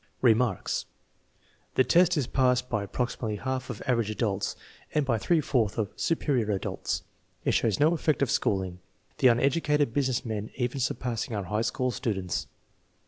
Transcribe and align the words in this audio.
Remarks. 0.23 0.87
The 1.75 1.83
test 1.83 2.17
is 2.17 2.25
passed 2.25 2.69
by 2.71 2.81
approximately 2.81 3.35
half 3.35 3.69
of" 3.69 3.83
average 3.85 4.09
adults" 4.09 4.55
and 4.95 5.05
by 5.05 5.19
three 5.19 5.41
fourths 5.41 5.77
of" 5.77 5.93
superior 6.09 6.49
adults/* 6.49 7.03
It 7.45 7.51
shows 7.51 7.79
no 7.79 7.93
effect 7.93 8.23
of 8.23 8.31
schooling, 8.31 8.79
the 9.19 9.27
uneducated 9.27 9.93
business 9.93 10.25
men 10.25 10.49
even 10.55 10.79
surpassing 10.79 11.35
our 11.35 11.43
high 11.43 11.61
school 11.61 11.91
students. 11.91 12.47